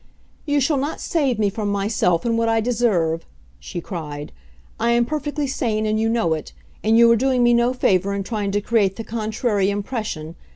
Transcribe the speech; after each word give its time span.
"You 0.47 0.59
shall 0.59 0.77
not 0.79 0.99
save 0.99 1.37
me 1.37 1.51
from 1.51 1.71
myself 1.71 2.25
and 2.25 2.35
what 2.35 2.49
I 2.49 2.59
deserve," 2.59 3.23
she 3.59 3.81
cried. 3.81 4.31
"I 4.79 4.93
am 4.93 5.05
perfectly 5.05 5.45
sane 5.45 5.85
and 5.85 5.99
you 5.99 6.09
know 6.09 6.33
it, 6.33 6.53
and 6.83 6.97
you 6.97 7.11
are 7.11 7.15
doing 7.15 7.43
me 7.43 7.53
no 7.53 7.71
favor 7.71 8.11
in 8.15 8.23
trying 8.23 8.49
to 8.53 8.61
create 8.61 8.95
the 8.95 9.03
contrary 9.03 9.69
impression. 9.69 10.35